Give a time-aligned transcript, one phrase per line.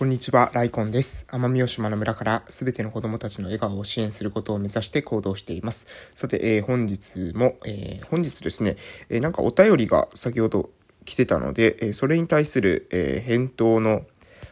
[0.00, 1.26] こんにちは、ライコンです。
[1.28, 5.86] 奄美大島の村からすべての子供たちの笑顔を支援することを目指して行動しています。
[6.14, 8.76] さて、えー、本日も、えー、本日ですね、
[9.10, 10.70] えー、なんかお便りが先ほど
[11.04, 14.06] 来てたので、えそれに対する、え返答の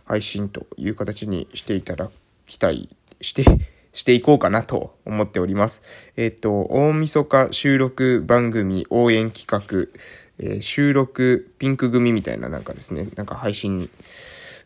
[0.05, 2.11] 配信という形にしていただ
[2.45, 2.91] きたい、
[3.23, 3.43] して、
[3.95, 5.81] していこうかなと思っております。
[6.19, 9.89] えっ、と、大晦日収録番組応援企画、
[10.41, 13.89] え収録ピンク組みたいななんかですね、なんか配信に、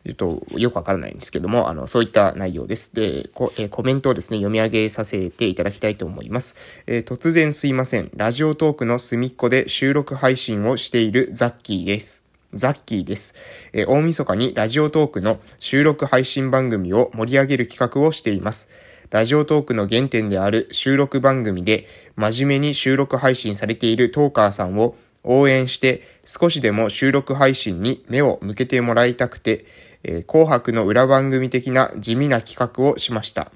[0.05, 2.95] 言うとよくわからないんですけども、あの、そういった内容です。
[2.95, 6.57] で、こえー、コメントをですね、読み上げさせていただきたいと思います。
[6.87, 8.11] えー、突然すいません。
[8.17, 12.25] ラジオトークの隅っこで収録配信をしているザッキーです。
[12.55, 13.35] ザッキーです。
[13.73, 18.69] えー、大晦日にラジオトークの収録配信番組を盛り上げる企画をしています。
[19.11, 29.67] ラジオトークの原点である収録番組で真面目に収録配信されているトーカーさんを応援して少しでも収録配信に目を向けてもらいたくて、
[30.05, 33.51] えー、紅白の裏番組的な地味な企画をしました。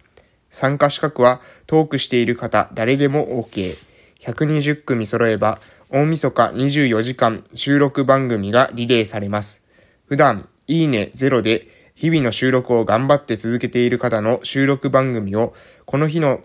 [0.50, 3.77] 参加資格はトークしている方誰でも OK。
[4.20, 9.66] 120組揃えば大晦日24時間収録番組がリレーされます。
[10.06, 16.41] 普段、いいねゼロで日々の収録を頑張って続けている方の収録番組をこの日の、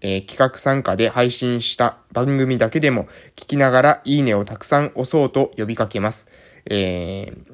[0.00, 3.04] えー、企画参加で配信した番組だけでも
[3.36, 6.28] 聞きながらいいねをたくさん押そうと呼びかけます。
[6.66, 7.45] えー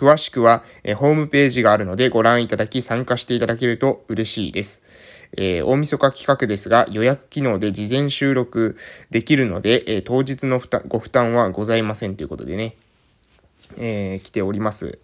[0.00, 4.82] 詳しくは、えホームページがあるのでご覧いただき参加していただけると嬉しいです。
[5.36, 8.78] えー、大晦日企画ですが予約機能で事前収録
[9.10, 12.76] できるので、えー、当日のご負担はございませんということでね、
[13.76, 14.98] えー、来ております。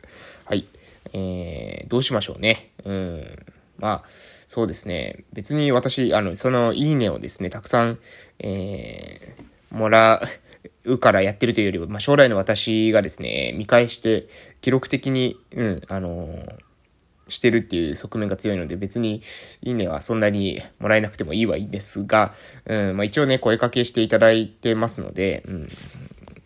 [0.46, 0.66] はい。
[1.12, 2.70] えー、どうしましょうね。
[2.86, 3.22] うん。
[3.78, 4.04] まあ、
[4.46, 5.24] そうですね。
[5.34, 7.98] 別に私、あの、そのいいねをですね、たくさん、
[8.38, 10.22] えー、もら
[10.84, 14.28] うからやってるというよりは、まあ、将来の私がですね、見返して
[14.60, 16.58] 記録的に、うん、あのー、
[17.28, 19.20] してるっていう側面が強いので、別に、
[19.62, 22.32] いいねはそんなにもらえなくてもいいはいいんですが、
[22.66, 25.68] うん、まあ、一応ね、声かけしていただいてますので、うん、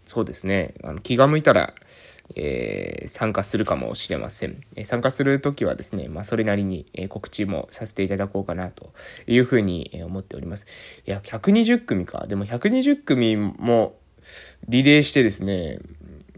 [0.06, 1.74] そうですね、あの気が向いたら、
[2.36, 4.60] えー、参加するかもしれません。
[4.76, 8.92] えー、参加するときはですね、まあ、それなりに、えー、告知もさせていただこうかなと
[9.26, 10.66] いうふうに、え思っております。
[11.06, 12.26] いや、120組か。
[12.26, 13.96] でも120組も
[14.68, 15.78] リレーしてですね、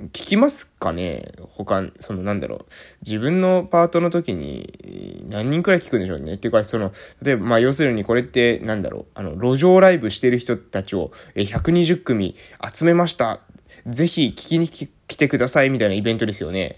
[0.06, 1.32] 聞きますかね？
[1.56, 2.64] 他、そのなんだろう。
[3.04, 6.34] 自分のパートの時に何人くらい聞くんでしょうね？
[6.34, 9.06] っていうか、その、例えば、まあ要するにこれってなんだろう。
[9.14, 12.34] あの、路上ライブしてる人たちを120組
[12.74, 13.40] 集めました。
[13.86, 16.76] ぜひ聞きに来てくださいみたいなイベントですよね。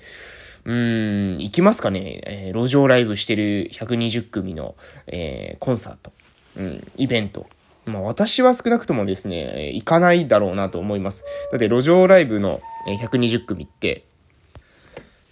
[0.65, 4.77] うん、行きますかね、えー、路上ライブしてる120組の、
[5.07, 6.13] えー、コンサート、
[6.57, 7.47] うん、イベント。
[7.87, 11.25] まあ私は少なくともですね、行かないだろうなと思います。
[11.51, 14.05] だって路上ライブの120組って、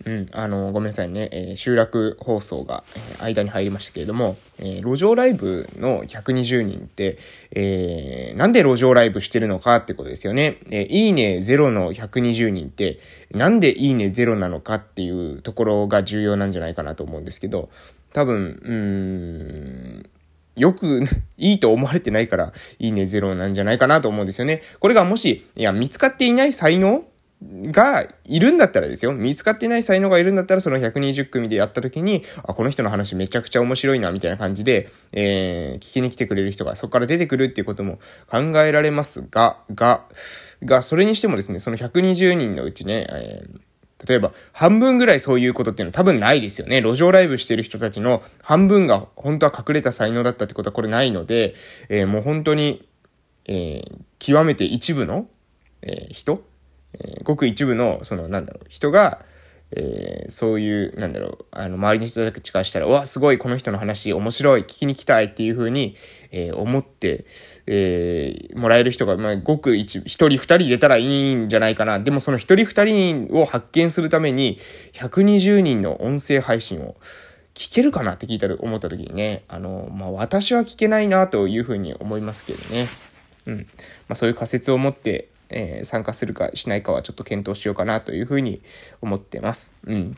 [0.04, 2.82] うん、あの、ごめんなさいね、えー、集落放送が、
[3.20, 7.18] え、間に入りましたけれども、えー、路上ライブの120人って、
[7.52, 10.58] えー、なんで路上ライブしてるのかってことですよね。
[10.70, 12.98] えー、いいね0の120人って、
[13.30, 17.69] なんでいいね0なのかっていうところが重要なんじゃないかなと思うんですけど、
[18.12, 19.61] 多分、うーん、
[20.56, 21.04] よく、
[21.38, 24.62] いいと思われてないから、いいねゼロなんじゃないかなと思うんですよね。
[24.80, 27.04] これがもし、いや、見つかっていない才能
[27.66, 29.14] がいるんだったらですよ。
[29.14, 37.98] 見つかってない才能がいるんだったら、その120組でやった時に、あ、この人の話めちゃくちゃ面白いな、みたいな感じで、えー、聞きに来てくれる人がそこから出てくるっていうことも
[38.30, 40.04] 考えられますが、が、
[40.64, 43.60] が、それにしてもですね、その120人のうちね、えー
[44.06, 46.80] 例えば、半分ぐらいそういうことっていうのは多分ないですよね。
[46.80, 51.54] 路上ライブしてる人たちの半分が本当は隠れた才能だったってことはこれないので、
[51.88, 52.88] えー、もう本当に、
[53.46, 55.28] えー、極めて一部の、
[55.82, 56.42] えー、人？
[56.94, 59.24] え、ごく一部の、その、なんだろう、人が、
[59.74, 65.96] えー、そういう、なんだろう、あの、周りの人たちからしたら、わ、すごい、この人の話面白い、聞きに来たいっていう風に、
[66.30, 67.24] えー、思って、
[67.66, 72.00] えー、もらえる人が、まあ、ごく一、一人二人出たらいいんじゃないかな。
[72.00, 74.58] でもその一人二人を発見するために、
[74.92, 76.96] 120人の音声配信を、
[77.54, 82.86] 聞けるかなって聞いたら、思った時にね、あの、まあ、私は聞けないなという風に思いますけどね。
[83.46, 83.56] うん。
[83.56, 83.64] ま
[84.10, 88.62] あ、そういう仮説を持って、えー、参加するかしないかはちょっと検討しようかなというふうに
[89.00, 89.75] 思ってます。
[89.84, 90.16] うん。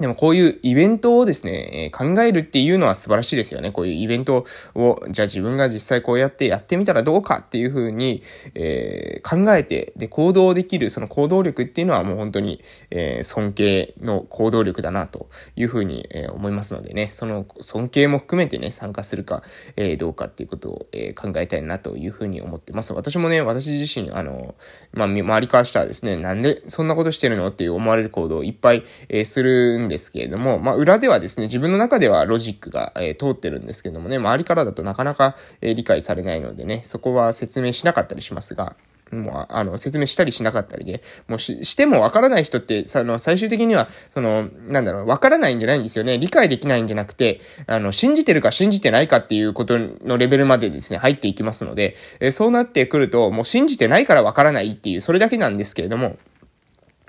[0.00, 3.70] でもこういうイベントをですね、考えるっていうのは素晴らしいですよね。
[3.70, 4.44] こういうイベント
[4.74, 8.20] を、じゃあ自分が実際こうやってやってみたらどうかっていうふうに、
[8.56, 12.60] えー、考えて、で、行動できる、その行動力っていうのはもう本当に、
[12.90, 19.44] えー、尊敬の行動力だなというふうに、えー、思いますのでね、その尊敬も含めてね、参加するか、
[19.76, 22.92] えー、どうかっていうことを、えー、考えたいなというふうに思ってます。
[22.94, 24.56] 私もね、私自身、あの、
[24.92, 38.76] まあ、周りからしたらですね、なんでそんなことしてるのっていう思われる行動をいっぱい、えー、するんですけれども、まあ、裏ではですね、自分の中ではロジックが、えー、通ってるんですけどもね、周りからだとなかなか、えー、理解されないのでね、そこは説明しなかったりしますが、
[39.14, 46.18] もう、あの、説明したりしなかったりね、もうし、してもわからない人って、その、最終的には、その、なんだろう、わからないんじゃないんですよね。
[46.18, 56.16] 理解できないんじゃなくて、あの、信じてるか信じてないかっていうことのレベルまでですね、入っていきますので、えそうなってくると、もう信じてないからわからないっていう、それだけなんですけれども、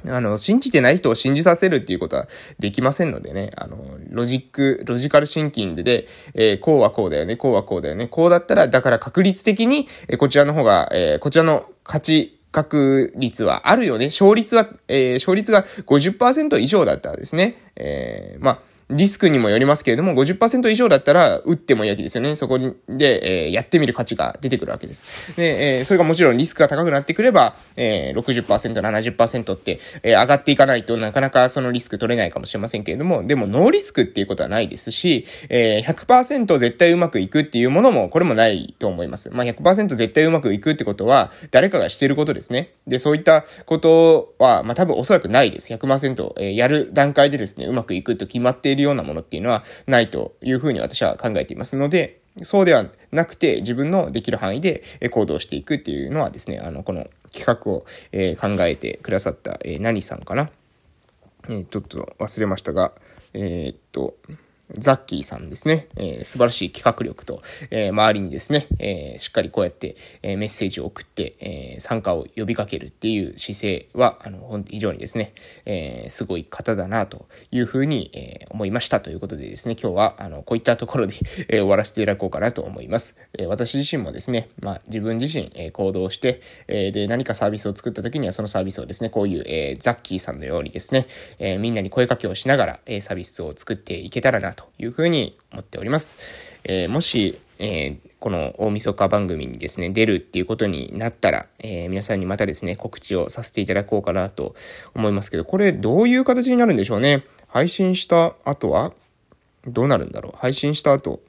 [0.09, 2.27] あの、信じてない人を信じさせるっていうことは
[2.59, 3.77] できませんのでね、あの、
[4.09, 14.05] ロジック、ロジカルシンキングで、えー、こうはこうだよね、こうはこうだよね、こうだったら、だから確率的に、えー、こちらの方が、えー、こちらの勝ち、確率はあるよね。
[14.05, 17.57] 勝率は、えー、勝率が50%以上だったらですね。
[17.75, 18.59] え、まあ、
[18.89, 22.35] リスクにもよりますけれども、50%以上だったら、打ってもいいわけですよね。
[22.35, 25.35] そこで、えー、やってみる価値が出てくるわけです。
[25.35, 39.31] で、えー、それがもちろんリスクが高くなってくれば、えー、60%、70%って、えー、上がっていかないとなかなかそのリスク取れないかもしれませんけれども、でもノーリスクっていうことはないですし、えー、100%絶対うまくいくっていうものも、これもないと思います。
[39.31, 42.73] まあ100%絶対うまくいくってことは、誰かがしてることですね。
[42.85, 45.73] で、そういったことは、まあ多分おそらくないです。
[45.73, 60.49] 100%、えー、やる段階でですね、うまくいくと決まっているいるようなものっていうのはないというふうに私は考えていますので、そうではなくて自分のできる範囲で行動していくっていうのはですね、あの、この企画を、え考えてくださった、え何さんかな。
[61.49, 62.91] えちょっと忘れましたが、
[63.33, 64.15] えー、っと、
[64.71, 75.33] ザッキーさんですね、えー、素晴らしい企画力と、えー、周りにですね、えー、しっかりこうやって、え、メッセージを送って、え、参加を呼びかけるっていう姿勢は、あの、非常にですね、
[75.65, 81.15] え、すごい方だなというふうに、え、思いましたということでですね、今日は、あの、こういったところで、
[81.49, 83.15] え、終わらせていただこうかなと思います。
[83.37, 91.05] え、私自身もですね、まあ、自分自身、え、行動して、え、で、何かサービスを作った時にはそのサービスをですね、こういう、え、ザッキーさんのようにですね、
[91.37, 96.17] え、みんなに声かけをしながら、え、サービスを作っていけたらなというふうに思っております。
[96.63, 104.55] えー、もし、えー、この大晦日番組にですね、出るっていうことになったら、えー、皆さんにまたですね、告知をさせていただこうかなと
[104.95, 107.23] 思いますけど、これどういう形になるんでしょうね？
[107.47, 108.93] 配信した後は
[109.67, 110.37] どうなるんだろう？
[110.37, 111.21] 配信した後。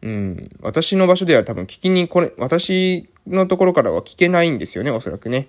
[0.00, 0.50] うん。
[0.60, 5.48] 私の場所では多分聞きに、これ、私のところからは聞けないんですよね、おそらくね。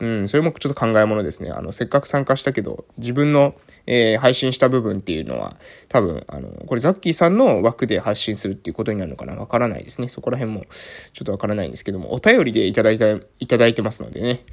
[0.00, 1.50] うん、それもちょっと考えものですね。
[1.50, 3.54] あの、せっかく参加したけど、自分の、
[3.92, 5.56] えー、配信した部分っていうのは、
[5.88, 10.08] 多分、あの、これザッキーさんの枠で発信するっていうことになるのかなわからないですね。
[10.08, 10.64] そこら辺も、
[11.12, 13.10] ちょっとわからないんですけども、お便りでいただいた、
[13.40, 14.44] いただいてますのでね。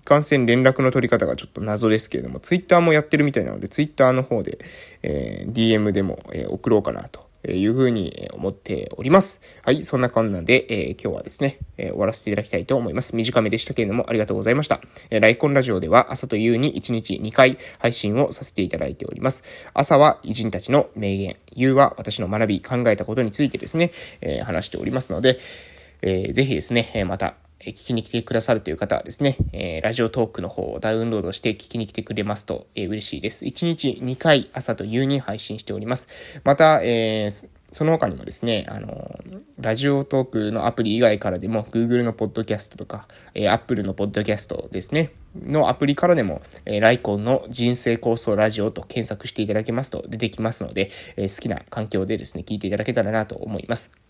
[0.00, 4.58] いかんせん連絡の取り方がちょっと謎ですけれども、ツイッターもやってるみたいなので、ツイッターの方で、
[5.02, 9.40] えー、DM でも、えー、送ろうかなというふうに思っております。
[9.62, 13.16] はい、そんな感じで、えー、今日はですね、えー、終わらせていただきたいと思います。
[13.16, 14.80] 短めでしたけれども、ありがとうございました。
[15.10, 19.44] えー、ライコンラジオでは朝と夕に1日2回配信をさせていただいております。
[19.74, 25.38] 朝は偉人たちの名言、夕は私の学び、考えたことについてですね、え、話しておりますので、
[26.02, 33.44] えー、ぜひですね、また、聞きに来てくださるという方はですね、えー、ラジオトークの方をダウンロードして聞きに来てくれますと、えー、嬉しいです。
[33.44, 36.08] 1日2回朝と夕に配信しております。
[36.44, 39.18] また、えー、その他にもですね、あの、
[39.58, 54.03] ラジオトークのアプリ以外からでも、Google のポッドキャストとか、えー、Apple のポッドキャストですね、のアプリからでも、えー、ライコンの人生構想ラジオと検索していただけますと出てきますので、えー、好きな環境でですね、聞いていただけたらなと思います。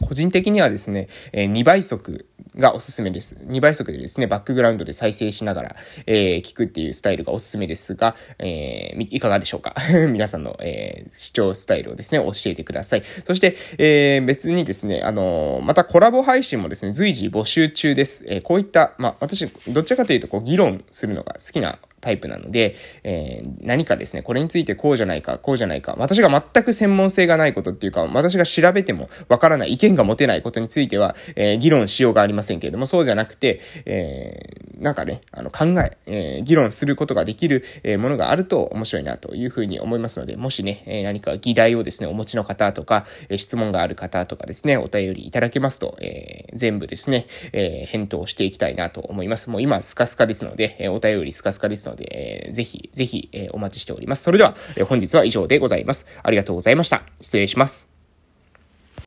[0.00, 3.36] 個人的にはですね、え、2倍速がおすすめです。
[3.46, 9.74] 2倍速でですね、バックグラウンドで再生しながら、えー、聞くっていうスタイルがおすすめですが、えー、いかがでしょうか？
[10.10, 13.02] 皆さんの、えー、視聴スタイルをですね、教えてください。
[13.24, 18.24] そして、えー、別にですね、あの、またコラボ配信もですね、随時募集中です。
[18.26, 49.50] えー、こういった、まあ、私、どっちかというと、こう、議論するのが好きなタイプなので、えー、何かですね、これについてこうじゃないか、こうじゃないか、私が全く専門性がないことっていうか、私が調べてもわからない、意見が持てないことについては、えー、議論しようがありませんけれども、そうじゃなくて、えー、なんかね、あの、考え、えー、議論することができる、えー、ものがあると面白いなというふうに思いますので、もしね、えー、何か議題をですね、お持ちの方とか、えー、質問がある方とかですね、お便りいただけますと、えー、全部ですね、えー、返答していきたいなと思います。
[49.50, 54.22] もう今、スカスカですので、えー、お便りスカスカですので、えー、ぜひ、ぜひ、えー、お待ちしております。
[54.22, 56.06] それでは、えー、本日は以上でございます。
[56.22, 57.02] ありがとうございました。
[57.20, 57.91] 失礼します。